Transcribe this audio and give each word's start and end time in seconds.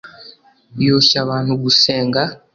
yoshya 0.85 1.17
abantu 1.25 1.51
gusenga. 1.63 2.21